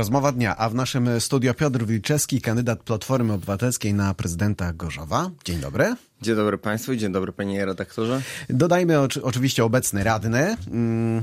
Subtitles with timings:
[0.00, 5.30] Rozmowa dnia, a w naszym studio Piotr Wilczewski, kandydat Platformy Obywatelskiej na prezydenta Gorzowa.
[5.44, 5.96] Dzień dobry.
[6.22, 8.22] Dzień dobry Państwu, dzień dobry Panie redaktorze.
[8.48, 10.56] Dodajmy oczy, oczywiście obecny radny.
[10.70, 11.22] Mm,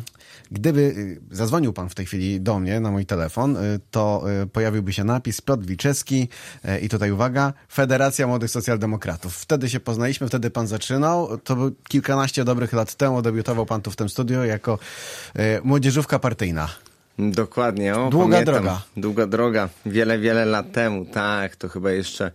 [0.52, 4.48] gdyby y, zadzwonił Pan w tej chwili do mnie na mój telefon, y, to y,
[4.48, 6.28] pojawiłby się napis Piotr Wilczewski
[6.82, 9.36] i tutaj uwaga, Federacja Młodych Socjaldemokratów.
[9.36, 11.38] Wtedy się poznaliśmy, wtedy Pan zaczynał.
[11.38, 14.80] To był kilkanaście dobrych lat temu, debiutował Pan tu w tym studio jako
[15.64, 16.70] młodzieżówka partyjna.
[17.20, 17.96] Dokładnie.
[17.96, 18.54] O, Długa pamiętam.
[18.56, 18.82] droga.
[18.98, 19.70] Długa droga.
[19.86, 21.06] Wiele, wiele lat temu.
[21.06, 22.32] Tak, to chyba jeszcze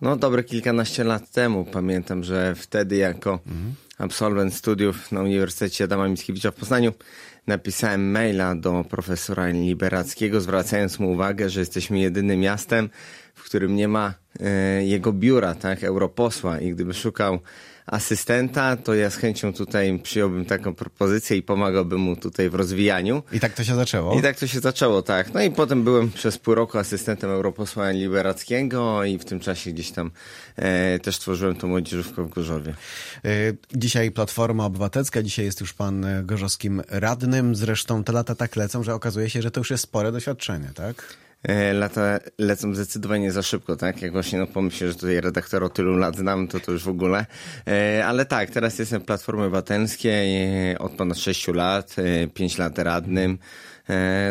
[0.00, 1.64] no dobre kilkanaście lat temu.
[1.64, 3.74] Pamiętam, że wtedy jako mhm.
[3.98, 6.92] absolwent studiów na Uniwersytecie Adama Mickiewicza w Poznaniu
[7.46, 12.90] napisałem maila do profesora Liberackiego, zwracając mu uwagę, że jesteśmy jedynym miastem,
[13.34, 17.38] w którym nie ma e, jego biura, tak, europosła i gdyby szukał
[17.86, 23.22] asystenta, to ja z chęcią tutaj przyjąłbym taką propozycję i pomagałbym mu tutaj w rozwijaniu.
[23.32, 24.18] I tak to się zaczęło?
[24.18, 25.34] I tak to się zaczęło, tak.
[25.34, 29.90] No i potem byłem przez pół roku asystentem europosła Liberackiego i w tym czasie gdzieś
[29.90, 30.10] tam
[30.56, 32.74] e, też tworzyłem tą młodzieżówkę w Gorzowie.
[33.24, 33.28] E,
[33.74, 37.54] dzisiaj Platforma Obywatelska, dzisiaj jest już pan gorzowskim radnym.
[37.54, 41.23] Zresztą te lata tak lecą, że okazuje się, że to już jest spore doświadczenie, tak?
[41.48, 44.02] E, lata lecą zdecydowanie za szybko, tak?
[44.02, 46.88] Jak właśnie no pomyślę, że tutaj redaktor o tylu lat znam, to to już w
[46.88, 47.26] ogóle.
[47.66, 51.96] E, ale tak, teraz jestem w Platformie Obywatelskiej e, od ponad 6 lat,
[52.34, 53.38] 5 lat radnym.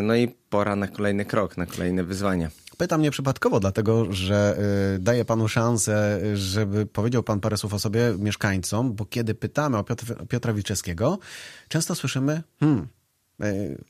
[0.01, 2.49] No i pora na kolejny krok, na kolejne wyzwania.
[2.77, 4.57] Pytam nieprzypadkowo, dlatego że
[4.99, 9.83] daję panu szansę, żeby powiedział pan parę słów o sobie mieszkańcom, bo kiedy pytamy o
[9.83, 11.19] Piotr, Piotra Wilczewskiego,
[11.67, 12.87] często słyszymy, hmm,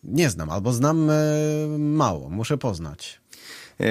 [0.03, 1.13] nie znam, albo znam e,
[1.77, 3.23] mało, muszę poznać.
[3.79, 3.85] E,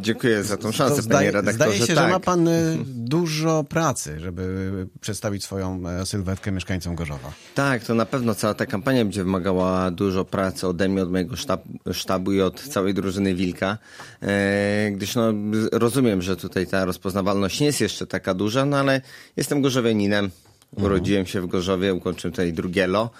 [0.00, 1.70] dziękuję za tą szansę, zdaje, panie redaktorze.
[1.70, 2.04] Zdaje się, tak.
[2.04, 2.48] że ma pan
[3.14, 7.32] dużo pracy, żeby przedstawić swoją sylwetkę mieszkańcom Gorzowa.
[7.54, 11.36] Tak, to na pewno cała ta kampania będzie wymagała dużo pracy ode mnie, od mojego
[11.36, 11.62] sztab,
[11.92, 13.78] sztabu i od całej drużyny Wilka,
[14.92, 15.32] gdyż no,
[15.72, 19.00] rozumiem, że tutaj ta rozpoznawalność nie jest jeszcze taka duża, no ale
[19.36, 20.86] jestem gorzowianinem, mhm.
[20.86, 23.10] urodziłem się w Gorzowie, ukończyłem tutaj drugielo.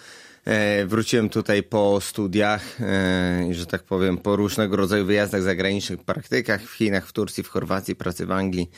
[0.45, 6.05] E, wróciłem tutaj po studiach e, i, że tak powiem, po różnego rodzaju wyjazdach zagranicznych,
[6.05, 8.71] praktykach w Chinach, w Turcji, w Chorwacji, pracy w Anglii.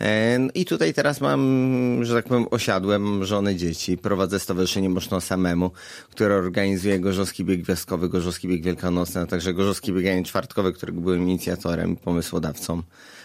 [0.00, 3.98] E, I tutaj teraz mam, że tak powiem, osiadłem żony, dzieci.
[3.98, 5.70] Prowadzę Stowarzyszenie Można Samemu,
[6.10, 11.22] które organizuje Gorzowski Bieg Gwiazdkowy, Gorzowski Bieg Wielkanocny, a także Gorzowski Bieganie Czwartkowe, którego byłem
[11.22, 12.82] inicjatorem i pomysłodawcą.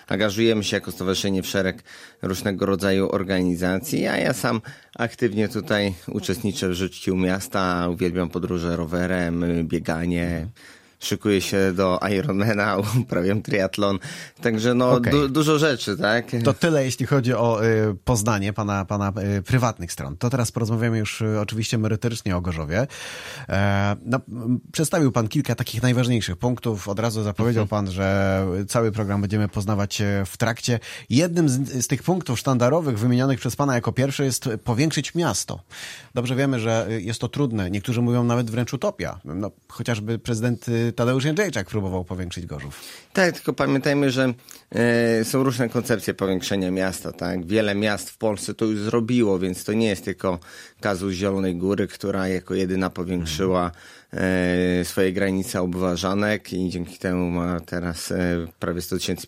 [0.07, 1.83] Angażujemy się jako stowarzyszenie w szereg
[2.21, 4.61] różnego rodzaju organizacji, a ja sam
[4.97, 10.47] aktywnie tutaj uczestniczę w życiu miasta, uwielbiam podróże rowerem, bieganie,
[11.03, 13.99] szykuję się do Ironmana, uprawiam triatlon,
[14.41, 15.11] także no okay.
[15.11, 16.25] du dużo rzeczy, tak?
[16.43, 20.17] To tyle, jeśli chodzi o y, poznanie pana, pana y, prywatnych stron.
[20.17, 22.87] To teraz porozmawiamy już y, oczywiście merytorycznie o Gorzowie.
[23.49, 24.19] E, no,
[24.71, 26.87] przedstawił pan kilka takich najważniejszych punktów.
[26.87, 27.85] Od razu zapowiedział mhm.
[27.85, 30.79] pan, że cały program będziemy poznawać e, w trakcie.
[31.09, 35.59] Jednym z, z tych punktów sztandarowych wymienionych przez pana jako pierwszy jest powiększyć miasto.
[36.13, 37.71] Dobrze wiemy, że jest to trudne.
[37.71, 39.19] Niektórzy mówią nawet wręcz utopia.
[39.25, 42.81] No, chociażby prezydent y, Tadeusz Jędrzejczak próbował powiększyć Gorzów.
[43.13, 44.33] Tak, tylko pamiętajmy, że
[44.71, 47.11] e, są różne koncepcje powiększenia miasta.
[47.11, 47.45] Tak?
[47.45, 50.39] Wiele miast w Polsce to już zrobiło, więc to nie jest tylko
[50.81, 53.71] kazus Zielonej Góry, która jako jedyna powiększyła
[54.13, 59.27] e, swoje granice obważanek i dzięki temu ma teraz e, prawie 100 tysięcy,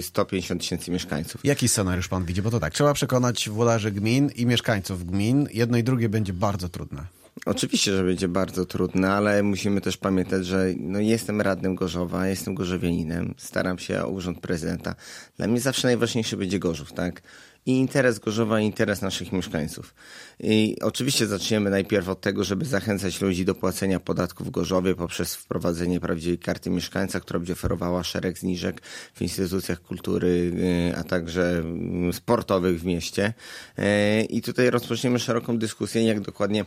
[0.00, 1.40] 150 tysięcy mieszkańców.
[1.44, 2.42] Jaki scenariusz pan widzi?
[2.42, 5.48] Bo to tak, trzeba przekonać włodarzy gmin i mieszkańców gmin.
[5.52, 7.21] Jedno i drugie będzie bardzo trudne.
[7.46, 12.54] Oczywiście, że będzie bardzo trudne, ale musimy też pamiętać, że no jestem radnym Gorzowa, jestem
[12.54, 14.94] gorzowianinem, staram się o urząd prezydenta.
[15.36, 17.22] Dla mnie zawsze najważniejszy będzie Gorzów, tak?
[17.66, 19.94] I interes Gorzowa, i interes naszych mieszkańców.
[20.40, 25.34] I oczywiście zaczniemy najpierw od tego, żeby zachęcać ludzi do płacenia podatków w Gorzowie poprzez
[25.34, 28.82] wprowadzenie prawdziwej karty mieszkańca, która będzie oferowała szereg zniżek
[29.14, 30.52] w instytucjach kultury,
[30.92, 33.34] y, a także mm, sportowych w mieście.
[33.78, 36.64] Y, I tutaj rozpoczniemy szeroką dyskusję, jak dokładnie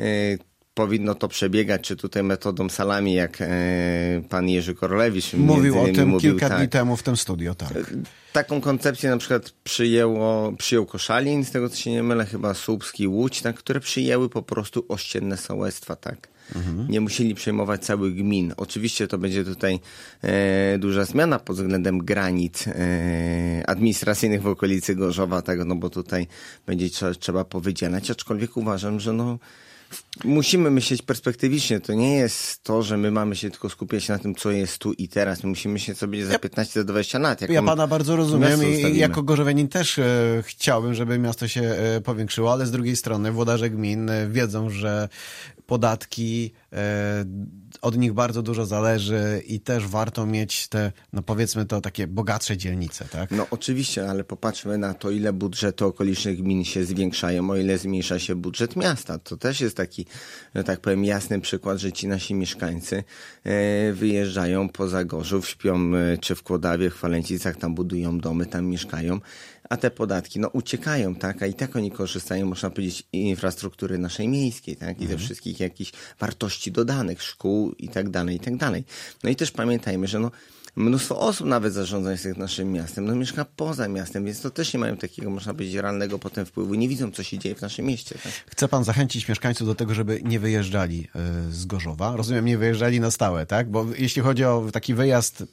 [0.00, 0.38] y,
[0.74, 3.46] powinno to przebiegać, czy tutaj metodą salami, jak e,
[4.28, 6.58] pan Jerzy Korlewicz mówił o tym mówił, kilka tak.
[6.58, 7.70] dni temu w tym studio, tak.
[7.70, 7.84] E,
[8.32, 13.08] taką koncepcję na przykład przyjęło, przyjął Koszalin, z tego co się nie mylę, chyba Słupski,
[13.08, 16.28] Łódź, tak, które przyjęły po prostu ościenne sołectwa, tak.
[16.54, 16.86] Mhm.
[16.90, 18.54] Nie musieli przejmować całych gmin.
[18.56, 19.80] Oczywiście to będzie tutaj
[20.22, 22.72] e, duża zmiana pod względem granic e,
[23.66, 26.26] administracyjnych w okolicy Gorzowa, tak, no bo tutaj
[26.66, 29.38] będzie trzeba, trzeba powydzielać, aczkolwiek uważam, że no
[30.24, 31.80] musimy myśleć perspektywicznie.
[31.80, 34.92] To nie jest to, że my mamy się tylko skupiać na tym, co jest tu
[34.92, 35.42] i teraz.
[35.42, 37.50] My musimy myśleć, co będzie za 15-20 lat.
[37.50, 42.52] Ja pana bardzo rozumiem i jako gorzowianin też e, chciałbym, żeby miasto się e, powiększyło,
[42.52, 45.08] ale z drugiej strony włodarze gmin e, wiedzą, że
[45.66, 46.52] podatki
[47.82, 52.56] od nich bardzo dużo zależy i też warto mieć te, no powiedzmy to, takie bogatsze
[52.56, 53.30] dzielnice, tak?
[53.30, 58.18] No oczywiście, ale popatrzmy na to, ile budżety okolicznych gmin się zwiększają, o ile zmniejsza
[58.18, 59.18] się budżet miasta.
[59.18, 60.06] To też jest taki,
[60.54, 63.04] że tak powiem, jasny przykład, że ci nasi mieszkańcy
[63.44, 68.66] e, wyjeżdżają poza Gorzów, śpią e, czy w Kłodawie, w Chwalęcicach, tam budują domy, tam
[68.66, 69.20] mieszkają,
[69.70, 74.28] a te podatki no uciekają, tak, a i tak oni korzystają, można powiedzieć, infrastruktury naszej
[74.28, 75.10] miejskiej, tak, i mhm.
[75.10, 78.84] ze wszystkich jakichś wartości dodanych, szkół i tak dalej, i tak dalej.
[79.24, 80.30] No i też pamiętajmy, że no
[80.76, 84.96] mnóstwo osób nawet zarządzających naszym miastem, no mieszka poza miastem, więc to też nie mają
[84.96, 86.74] takiego, można powiedzieć, realnego potem wpływu.
[86.74, 88.18] Nie widzą, co się dzieje w naszym mieście.
[88.22, 88.32] Tak?
[88.46, 91.08] Chce pan zachęcić mieszkańców do tego, żeby nie wyjeżdżali
[91.48, 92.16] y, z Gorzowa?
[92.16, 93.70] Rozumiem, nie wyjeżdżali na stałe, tak?
[93.70, 95.46] Bo jeśli chodzi o taki wyjazd y,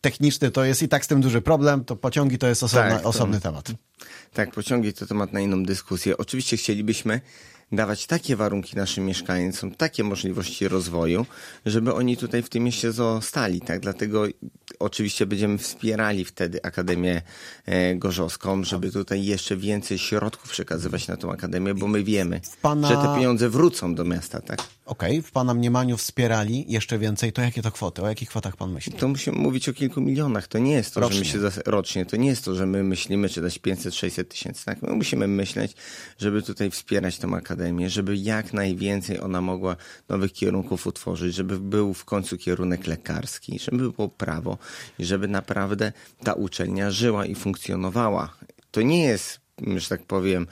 [0.00, 3.02] techniczny, to jest i tak z tym duży problem, to pociągi to jest osobna, tak,
[3.02, 3.72] to, osobny temat.
[4.34, 6.16] Tak, pociągi to temat na inną dyskusję.
[6.16, 7.20] Oczywiście chcielibyśmy
[7.72, 11.26] dawać takie warunki naszym mieszkańcom, takie możliwości rozwoju,
[11.66, 13.60] żeby oni tutaj w tym mieście zostali.
[13.60, 13.80] Tak?
[13.80, 14.26] Dlatego
[14.80, 17.22] oczywiście będziemy wspierali wtedy Akademię
[17.66, 22.88] e, Gorzowską, żeby tutaj jeszcze więcej środków przekazywać na tą Akademię, bo my wiemy, Pana...
[22.88, 24.40] że te pieniądze wrócą do miasta.
[24.40, 24.58] Tak?
[24.90, 25.22] Okej, okay.
[25.22, 28.02] w Pana mniemaniu wspierali jeszcze więcej, to jakie to kwoty?
[28.02, 28.92] O jakich kwotach Pan myśli?
[28.92, 30.48] To musimy mówić o kilku milionach.
[30.48, 31.24] To nie jest to, rocznie.
[31.24, 34.64] że my się rocznie, to nie jest to, że my myślimy, czy dać 500-600 tysięcy.
[34.64, 34.82] Tak?
[34.82, 35.72] My musimy myśleć,
[36.18, 39.76] żeby tutaj wspierać tą Akademię, żeby jak najwięcej ona mogła
[40.08, 44.58] nowych kierunków utworzyć, żeby był w końcu kierunek lekarski, żeby było prawo
[44.98, 45.92] i żeby naprawdę
[46.24, 48.34] ta uczelnia żyła i funkcjonowała.
[48.70, 49.40] To nie jest,
[49.76, 50.46] że tak powiem,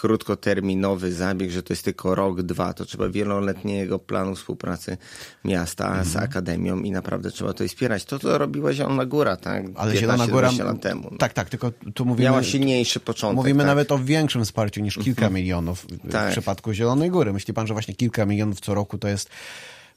[0.00, 4.96] krótkoterminowy zabieg, że to jest tylko rok, dwa, to trzeba wieloletniego planu współpracy
[5.44, 6.04] miasta mhm.
[6.04, 8.04] z akademią i naprawdę trzeba to wspierać.
[8.04, 9.64] To, co robiła Zielona Góra, tak?
[9.76, 11.10] Ale Zielona Góra, lat temu.
[11.18, 12.24] Tak, tak, tylko tu mówimy...
[12.24, 13.36] Miała silniejszy początek.
[13.36, 13.66] Mówimy tak?
[13.66, 15.34] nawet o większym wsparciu niż kilka mhm.
[15.34, 16.32] milionów w tak.
[16.32, 17.32] przypadku Zielonej Góry.
[17.32, 19.30] Myśli pan, że właśnie kilka milionów co roku to jest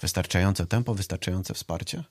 [0.01, 2.03] wystarczające tempo, wystarczające wsparcie?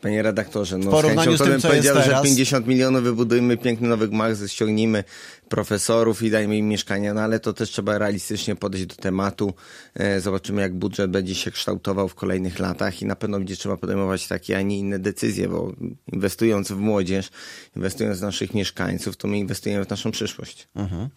[0.00, 4.08] Panie redaktorze, no w porównaniu z, tym, bym powiedział, że 50 milionów wybudujmy piękny nowy
[4.08, 5.04] gmach, ściągnijmy
[5.48, 9.54] profesorów i dajmy im mieszkania, no ale to też trzeba realistycznie podejść do tematu.
[9.94, 13.76] E, zobaczymy, jak budżet będzie się kształtował w kolejnych latach i na pewno będzie trzeba
[13.76, 15.72] podejmować takie, a nie inne decyzje, bo
[16.12, 17.30] inwestując w młodzież,
[17.76, 20.68] inwestując w naszych mieszkańców, to my inwestujemy w naszą przyszłość.
[20.74, 21.08] Mhm.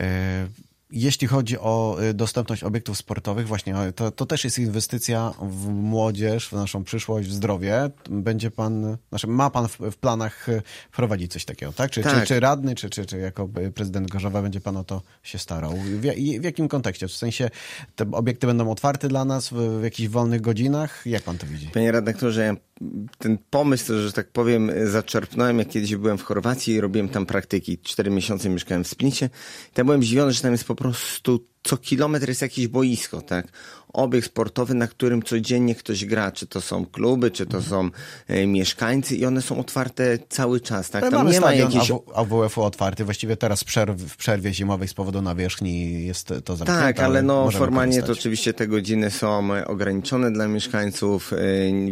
[0.00, 0.46] E
[0.90, 6.48] jeśli chodzi o y, dostępność obiektów sportowych, właśnie to, to też jest inwestycja w młodzież,
[6.48, 7.90] w naszą przyszłość, w zdrowie.
[8.10, 11.90] Będzie pan, znaczy ma pan w, w planach y, wprowadzić coś takiego, tak?
[11.90, 12.20] Czy, tak.
[12.20, 15.72] Czy, czy radny, czy, czy, czy jako prezydent Gorzowa będzie pan o to się starał?
[15.76, 16.00] W,
[16.40, 17.08] w jakim kontekście?
[17.08, 17.50] W sensie
[17.96, 21.06] te obiekty będą otwarte dla nas w, w jakichś wolnych godzinach?
[21.06, 21.66] Jak pan to widzi?
[21.66, 22.56] Panie redaktorze,
[23.18, 27.78] ten pomysł, że tak powiem, zaczerpnąłem, jak kiedyś byłem w Chorwacji i robiłem tam praktyki.
[27.78, 29.30] Cztery miesiące mieszkałem w Splicie.
[29.74, 33.46] Tam byłem zdziwiony, że tam jest po prostu co kilometr jest jakieś boisko, tak?
[33.94, 37.90] Obiekt sportowy, na którym codziennie ktoś gra, czy to są kluby, czy to są
[38.28, 41.10] e, mieszkańcy i one są otwarte cały czas, tak?
[41.10, 41.92] Tam nie ma jakiejś...
[42.14, 46.82] AWF-u otwarty, właściwie teraz w, przerw, w przerwie zimowej z powodu nawierzchni jest to zamknięte.
[46.82, 51.32] Tak, ale no formalnie to oczywiście te godziny są ograniczone dla mieszkańców.
[51.32, 51.36] E,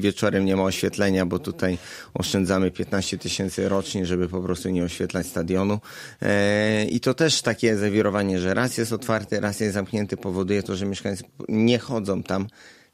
[0.01, 1.79] wieczorem nie ma oświetlenia, bo tutaj
[2.15, 5.79] oszczędzamy 15 tysięcy rocznie, żeby po prostu nie oświetlać stadionu.
[6.23, 10.77] E, I to też takie zawirowanie, że raz jest otwarty, raz jest zamknięty, powoduje to,
[10.77, 11.92] że mieszkańcy nie chodzą
[12.27, 12.47] tam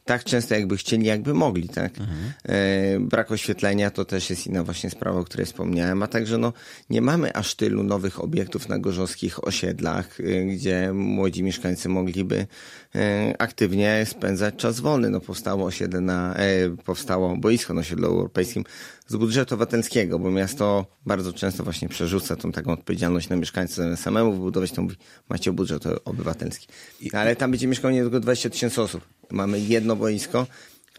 [0.08, 1.92] tak często, jakby chcieli, jakby mogli, tak?
[1.98, 3.08] Mhm.
[3.08, 6.52] Brak oświetlenia to też jest inna właśnie sprawa, o której wspomniałem, a także no,
[6.90, 12.46] nie mamy aż tylu nowych obiektów na gorzowskich osiedlach, e, gdzie młodzi mieszkańcy mogliby
[12.94, 15.10] e, aktywnie spędzać czas wolny.
[15.10, 18.64] No, powstało osiedle na, e, powstało boisko na osiedlu europejskim
[19.08, 24.32] z budżetu obywatelskiego, bo miasto bardzo często właśnie przerzuca tą taką odpowiedzialność na mieszkańców, samemu
[24.32, 24.82] wybudować to
[25.28, 26.68] macie budżet obywatelski.
[27.12, 29.04] Ale tam będzie mieszkało nie tylko 20 tysięcy osób.
[29.30, 30.46] Mamy jedno boisko,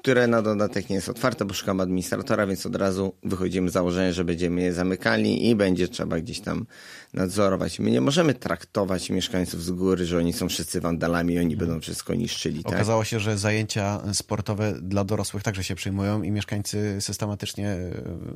[0.02, 4.14] które na dodatek nie jest otwarte, bo szukamy administratora, więc od razu wychodzimy z założenia,
[4.14, 6.66] że będziemy je zamykali i będzie trzeba gdzieś tam
[7.14, 7.80] nadzorować.
[7.80, 11.80] My nie możemy traktować mieszkańców z góry, że oni są wszyscy wandalami i oni będą
[11.80, 12.64] wszystko niszczyli.
[12.64, 12.74] Tak?
[12.74, 17.92] Okazało się, że zajęcia sportowe dla dorosłych także się przyjmują i mieszkańcy systematycznie e,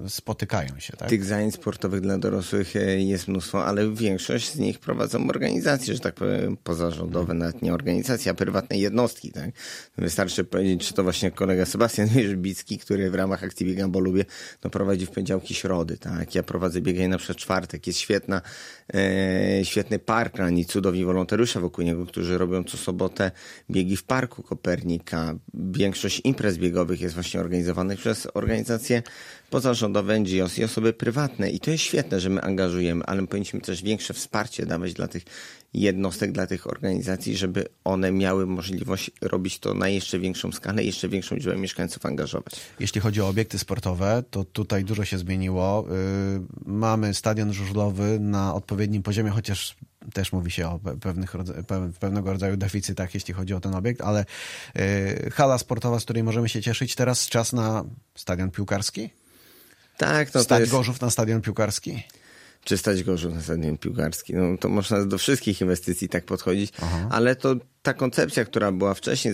[0.09, 0.97] spotykają się.
[0.97, 1.09] Tak?
[1.09, 5.99] Tych zajęć sportowych dla dorosłych e, jest mnóstwo, ale większość z nich prowadzą organizacje, że
[5.99, 9.31] tak powiem, pozarządowe, nawet nie organizacje, a prywatne jednostki.
[9.31, 9.49] Tak?
[9.97, 14.25] Wystarczy powiedzieć, czy to właśnie kolega Sebastian Wierzbicki, który w ramach akcji Biegam, bo lubię,
[14.63, 15.97] no prowadzi w poniedziałki środy.
[15.97, 16.35] Tak?
[16.35, 17.87] Ja prowadzę bieganie na przykład czwartek.
[17.87, 18.41] Jest świetna
[18.93, 23.31] e, świetny park i cudowni wolontariusze wokół niego, którzy robią co sobotę
[23.71, 25.35] biegi w Parku Kopernika.
[25.53, 29.03] Większość imprez biegowych jest właśnie organizowanych przez organizacje
[29.49, 31.49] pozarządowe, NGOs i osoby prywatne.
[31.49, 35.23] I to jest świetne, że my angażujemy, ale powinniśmy też większe wsparcie dawać dla tych
[35.73, 41.09] jednostek, dla tych organizacji, żeby one miały możliwość robić to na jeszcze większą skalę, jeszcze
[41.09, 42.55] większą liczbę mieszkańców angażować.
[42.79, 45.85] Jeśli chodzi o obiekty sportowe, to tutaj dużo się zmieniło.
[45.87, 49.75] Y, mamy stadion żużlowy na odpowiednim poziomie, chociaż
[50.13, 51.33] też mówi się o pewnych,
[51.99, 54.25] pewnego rodzaju deficytach, jeśli chodzi o ten obiekt, ale
[54.75, 57.83] y, hala sportowa, z której możemy się cieszyć, teraz czas na
[58.15, 59.09] stadion piłkarski?
[59.97, 60.71] Tak, no Stać to jest...
[60.71, 62.03] Gorzów na stadion piłkarski?
[62.63, 64.33] Czy stać Gorzów na stadion piłkarski.
[64.33, 67.07] No, to można do wszystkich inwestycji tak podchodzić, Aha.
[67.11, 69.33] ale to ta koncepcja, która była wcześniej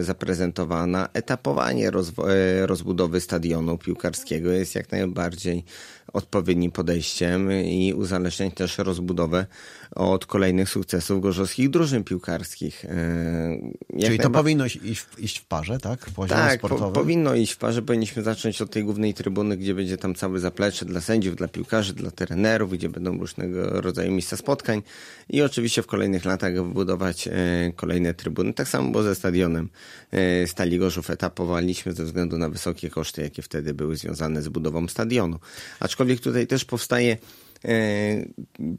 [0.00, 5.64] zaprezentowana, etapowanie e, rozbudowy stadionu piłkarskiego jest jak najbardziej
[6.12, 9.46] odpowiednim podejściem i uzależniać też rozbudowę
[9.94, 12.84] od kolejnych sukcesów gorzowskich drużyn piłkarskich.
[12.84, 13.58] E,
[13.90, 16.06] jak Czyli to powinno iść, iść w parze, tak?
[16.06, 17.82] W tak, po, powinno iść w parze.
[17.82, 21.94] Powinniśmy zacząć od tej głównej trybuny, gdzie będzie tam całe zaplecze dla sędziów, dla piłkarzy,
[21.94, 24.82] dla trenerów, gdzie będą różnego rodzaju miejsca spotkań
[25.28, 27.32] i oczywiście w kolejnych latach wybudować e,
[27.76, 28.54] kolejne trybuny.
[28.54, 29.68] Tak samo było ze stadionem
[30.10, 31.10] e, Stali Gorzów.
[31.10, 35.38] Etapowaliśmy ze względu na wysokie koszty, jakie wtedy były związane z budową stadionu.
[35.80, 37.16] Aczkolwiek tutaj też powstaje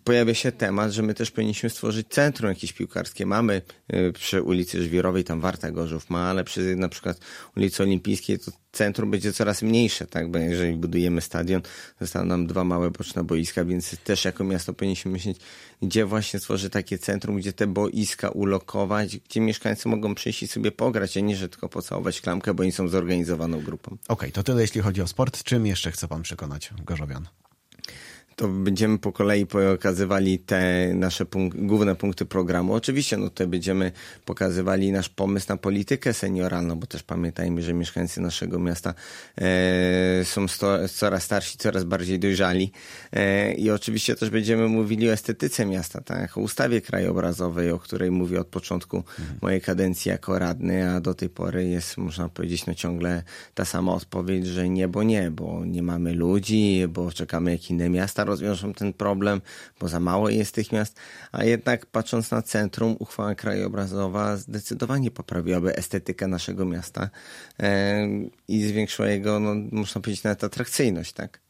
[0.04, 3.26] pojawia się temat, że my też powinniśmy stworzyć centrum jakieś piłkarskie.
[3.26, 7.20] Mamy e, przy ulicy Żwirowej, tam Warta Gorzów ma, ale przy na przykład
[7.58, 10.32] ulicy Olimpijskiej to centrum będzie coraz mniejsze, tak?
[10.32, 11.62] Bo jeżeli budujemy stadion,
[12.02, 15.38] zostaną nam dwa małe boczne boiska, więc też jako miasto powinniśmy myśleć,
[15.82, 20.72] gdzie właśnie stworzy takie centrum, gdzie te boiska ulokować, gdzie mieszkańcy mogą przyjść i sobie
[20.72, 23.92] pograć, a nie, że tylko pocałować klamkę, bo oni są zorganizowaną grupą.
[23.92, 25.44] Okej, okay, to tyle jeśli chodzi o sport.
[25.44, 27.28] Czym jeszcze chce pan przekonać Gorzowian?
[28.40, 32.74] To będziemy po kolei pokazywali te nasze punk główne punkty programu.
[32.74, 33.92] Oczywiście no tutaj będziemy
[34.26, 38.94] pokazywali nasz pomysł na politykę senioralną, bo też pamiętajmy, że mieszkańcy naszego miasta
[39.38, 40.46] e, są
[40.94, 42.72] coraz starsi, coraz bardziej dojrzali
[43.14, 46.38] e, i oczywiście też będziemy mówili o estetyce miasta, tak?
[46.38, 49.40] o ustawie krajobrazowej, o której mówię od początku mhm.
[49.42, 53.94] mojej kadencji jako radny, a do tej pory jest, można powiedzieć, no ciągle ta sama
[53.94, 58.74] odpowiedź, że nie, bo nie, bo nie mamy ludzi, bo czekamy jak inne miasta rozwiążą
[58.74, 59.42] ten problem,
[59.80, 61.00] bo za mało jest tych miast,
[61.32, 67.10] a jednak patrząc na centrum, uchwała krajobrazowa zdecydowanie poprawiłaby estetykę naszego miasta
[67.60, 68.08] e,
[68.48, 71.49] i zwiększyła jego, no, można powiedzieć, nawet atrakcyjność, tak?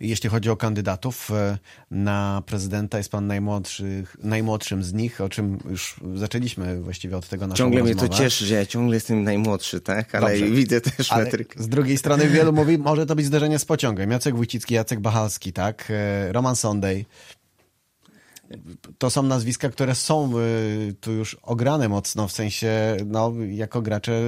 [0.00, 1.58] Jeśli chodzi o kandydatów e,
[1.90, 7.46] na prezydenta, jest pan najmłodszy, najmłodszym z nich, o czym już zaczęliśmy właściwie od tego
[7.46, 8.02] naszego Ciągle rozmowę.
[8.02, 10.14] mnie to cieszy, że ja ciągle jestem najmłodszy, tak?
[10.14, 10.54] Ale Dobrze.
[10.54, 11.62] widzę też Ale metrykę.
[11.62, 14.10] Z drugiej strony wielu mówi, może to być zderzenie z pociągiem.
[14.10, 15.88] Jacek Wójcicki, Jacek Bachalski, tak?
[15.90, 17.06] E, Roman Sondej.
[18.98, 20.42] To są nazwiska, które są e,
[21.00, 24.20] tu już ograne mocno, w sensie, no, jako gracze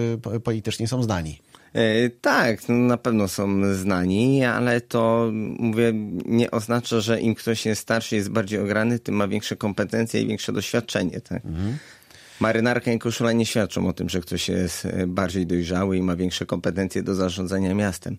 [0.44, 1.38] politycznie są znani.
[1.74, 5.92] E, tak, no, na pewno są znani, ale to mówię,
[6.26, 10.26] nie oznacza, że im ktoś jest starszy, jest bardziej ograny, tym ma większe kompetencje i
[10.26, 11.20] większe doświadczenie.
[11.20, 11.44] Tak?
[11.44, 11.78] Mhm.
[12.40, 16.46] Marynarka i koszula nie świadczą o tym, że ktoś jest bardziej dojrzały i ma większe
[16.46, 18.16] kompetencje do zarządzania miastem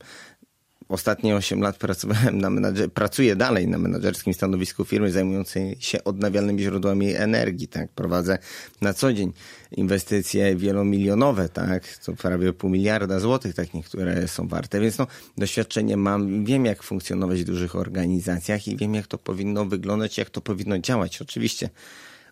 [0.89, 6.63] ostatnie 8 lat pracowałem na menadżer, pracuję dalej na menadżerskim stanowisku firmy zajmującej się odnawialnymi
[6.63, 7.91] źródłami energii, tak.
[7.91, 8.37] Prowadzę
[8.81, 9.33] na co dzień
[9.71, 11.97] inwestycje wielomilionowe, tak.
[12.05, 16.83] To prawie pół miliarda złotych, tak niektóre są warte, więc no, doświadczenie mam, wiem jak
[16.83, 21.21] funkcjonować w dużych organizacjach i wiem jak to powinno wyglądać, jak to powinno działać.
[21.21, 21.69] Oczywiście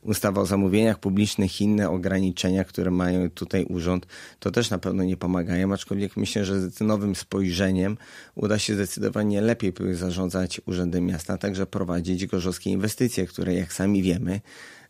[0.03, 4.07] ustawa o zamówieniach publicznych inne ograniczenia, które mają tutaj urząd,
[4.39, 7.98] to też na pewno nie pomagają, aczkolwiek myślę, że z nowym spojrzeniem
[8.36, 14.41] uda się zdecydowanie lepiej zarządzać urzędem miasta, także prowadzić gorzowskie inwestycje, które jak sami wiemy,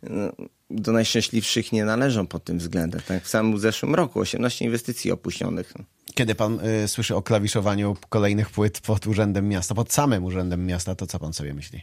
[0.03, 0.32] no,
[0.70, 3.01] do najszczęśliwszych nie należą pod tym względem.
[3.08, 3.24] Tak?
[3.24, 5.74] W samym zeszłym roku 18 inwestycji opuśnionych.
[6.13, 10.96] Kiedy pan y, słyszy o klawiszowaniu kolejnych płyt pod urzędem miasta, pod samym urzędem miasta,
[10.96, 11.82] to co pan sobie myśli?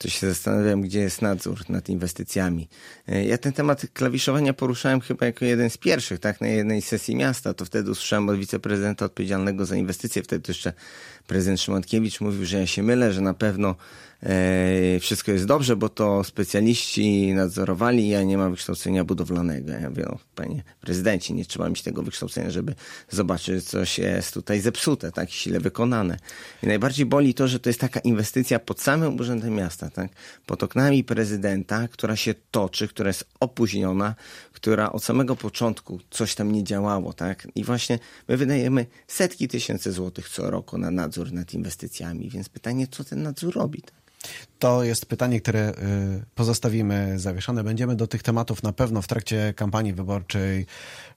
[0.00, 2.68] To się zastanawiam, gdzie jest nadzór nad inwestycjami.
[3.08, 7.16] Y, ja ten temat klawiszowania poruszałem chyba jako jeden z pierwszych, tak, na jednej sesji
[7.16, 7.54] miasta.
[7.54, 10.22] To wtedy usłyszałem od wiceprezydenta odpowiedzialnego za inwestycje.
[10.22, 10.72] Wtedy jeszcze
[11.26, 13.74] prezydent Szymankiewicz mówił, że ja się mylę, że na pewno e,
[15.00, 19.72] wszystko jest dobrze, bo to specjaliści nadzorowali, ja nie mam wykształcenia budowlanego.
[19.72, 22.74] Ja mówię, panie prezydencie, nie trzeba mieć tego wykształcenia, żeby
[23.10, 26.18] zobaczyć, że coś jest tutaj zepsute, tak, źle wykonane.
[26.62, 30.10] I najbardziej boli to, że to jest taka inwestycja pod samym urzędem miasta, tak,
[30.46, 34.14] pod oknami prezydenta, która się toczy, która jest opóźniona,
[34.52, 37.98] która od samego początku coś tam nie działało, tak, i właśnie
[38.28, 43.22] my wydajemy setki tysięcy złotych co roku na nadzór nad inwestycjami, więc pytanie, co ten
[43.22, 43.99] nadzór robi, tak?
[44.58, 45.74] To jest pytanie, które y,
[46.34, 47.64] pozostawimy zawieszone.
[47.64, 50.66] Będziemy do tych tematów na pewno w trakcie kampanii wyborczej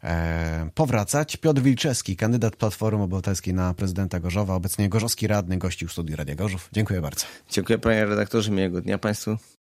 [0.03, 1.37] e, powracać.
[1.37, 6.35] Piotr Wilczewski, kandydat Platformy Obywatelskiej na prezydenta Gorzowa, obecnie gorzowski radny, gościł w studiu Radia
[6.35, 6.69] Gorzów.
[6.71, 7.25] Dziękuję bardzo.
[7.49, 9.37] Dziękuję panie redaktorze, miłego dnia państwu.